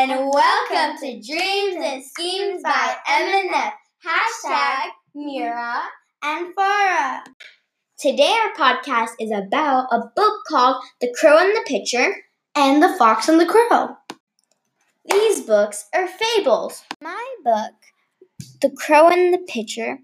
and 0.00 0.30
welcome 0.32 0.96
to 0.98 1.20
Dreams 1.20 1.76
and 1.78 2.02
Schemes 2.02 2.62
by 2.62 2.96
M&F. 3.06 3.74
Hashtag 4.02 4.88
Mira 5.14 5.82
and 6.22 6.54
Farah. 6.56 7.20
Today 7.98 8.34
our 8.42 8.54
podcast 8.54 9.10
is 9.20 9.30
about 9.30 9.88
a 9.92 10.00
book 10.16 10.40
called 10.48 10.82
The 11.02 11.14
Crow 11.20 11.36
and 11.36 11.54
the 11.54 11.64
Pitcher 11.66 12.14
and 12.54 12.82
The 12.82 12.96
Fox 12.96 13.28
and 13.28 13.38
the 13.38 13.44
Crow. 13.44 13.94
These 15.04 15.42
books 15.42 15.84
are 15.94 16.08
fables. 16.08 16.82
My 17.02 17.34
book, 17.44 17.74
The 18.62 18.70
Crow 18.70 19.10
and 19.10 19.34
the 19.34 19.44
Pitcher, 19.46 19.98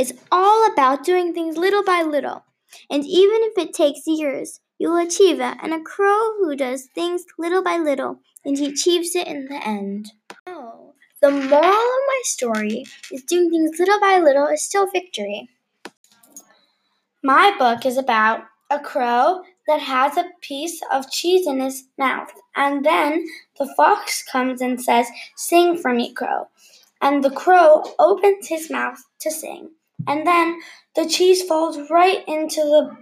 is 0.00 0.14
all 0.32 0.66
about 0.72 1.04
doing 1.04 1.32
things 1.32 1.56
little 1.56 1.84
by 1.84 2.02
little. 2.02 2.44
And 2.90 3.06
even 3.06 3.38
if 3.42 3.56
it 3.56 3.72
takes 3.72 4.00
years, 4.04 4.58
you 4.78 4.90
will 4.90 5.06
achieve 5.06 5.40
it. 5.40 5.56
And 5.62 5.74
a 5.74 5.80
crow 5.80 6.34
who 6.38 6.56
does 6.56 6.86
things 6.94 7.24
little 7.38 7.62
by 7.62 7.78
little, 7.78 8.20
and 8.44 8.56
he 8.56 8.68
achieves 8.68 9.14
it 9.14 9.26
in 9.26 9.46
the 9.46 9.66
end. 9.66 10.12
Oh, 10.46 10.94
the 11.20 11.30
moral 11.30 11.44
of 11.44 11.52
my 11.52 12.20
story 12.22 12.84
is 13.12 13.24
doing 13.24 13.50
things 13.50 13.78
little 13.78 14.00
by 14.00 14.18
little 14.18 14.46
is 14.46 14.62
still 14.62 14.88
victory. 14.90 15.48
My 17.22 17.54
book 17.58 17.84
is 17.84 17.96
about 17.96 18.44
a 18.70 18.78
crow 18.78 19.42
that 19.66 19.80
has 19.80 20.16
a 20.16 20.30
piece 20.40 20.80
of 20.90 21.10
cheese 21.10 21.46
in 21.46 21.60
his 21.60 21.84
mouth. 21.98 22.32
And 22.56 22.84
then 22.84 23.26
the 23.58 23.72
fox 23.76 24.22
comes 24.22 24.60
and 24.60 24.80
says, 24.80 25.08
Sing 25.36 25.76
for 25.76 25.92
me, 25.92 26.12
crow. 26.12 26.48
And 27.00 27.22
the 27.22 27.30
crow 27.30 27.84
opens 27.98 28.48
his 28.48 28.70
mouth 28.70 29.02
to 29.20 29.30
sing. 29.30 29.70
And 30.06 30.26
then 30.26 30.60
the 30.94 31.08
cheese 31.08 31.42
falls 31.42 31.90
right 31.90 32.26
into 32.26 32.60
the 32.60 32.96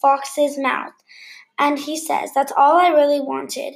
fox's 0.00 0.58
mouth. 0.58 0.92
And 1.58 1.78
he 1.78 1.96
says, 1.96 2.30
That's 2.34 2.52
all 2.56 2.78
I 2.78 2.88
really 2.88 3.20
wanted. 3.20 3.74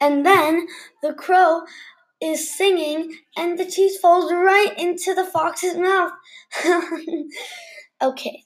And 0.00 0.26
then 0.26 0.66
the 1.02 1.14
crow 1.14 1.62
is 2.20 2.56
singing, 2.56 3.14
and 3.36 3.58
the 3.58 3.64
cheese 3.64 3.98
falls 3.98 4.32
right 4.32 4.74
into 4.78 5.14
the 5.14 5.24
fox's 5.24 5.76
mouth. 5.76 6.12
okay, 8.02 8.44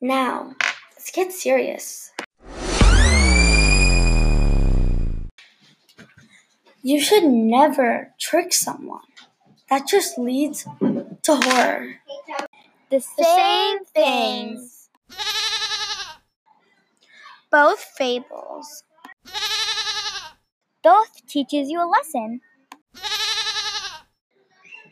now 0.00 0.54
let's 0.94 1.10
get 1.10 1.32
serious. 1.32 2.10
You 6.82 7.00
should 7.00 7.24
never 7.24 8.14
trick 8.20 8.52
someone. 8.52 9.00
That 9.68 9.88
just 9.88 10.18
leads 10.18 10.64
to 11.22 11.36
horror. 11.36 11.96
The 12.88 13.00
same 13.00 13.84
things. 13.86 14.88
Both 17.50 17.80
fables. 17.80 18.84
Both 20.84 21.26
teaches 21.26 21.68
you 21.68 21.82
a 21.82 21.88
lesson. 21.88 22.40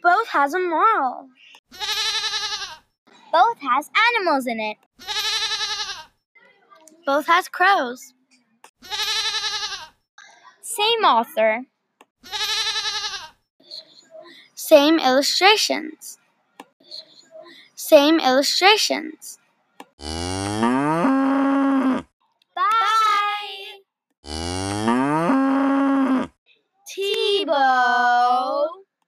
Both 0.02 0.28
has 0.28 0.54
a 0.54 0.58
moral. 0.58 1.28
Both 3.32 3.58
has 3.60 3.90
animals 4.16 4.46
in 4.48 4.58
it. 4.58 4.76
Both 7.06 7.26
has 7.26 7.46
crows. 7.48 8.12
Same 10.62 11.04
author. 11.04 11.62
Same 14.56 14.98
illustrations. 14.98 16.18
Same 17.88 18.20
illustrations. 18.20 19.38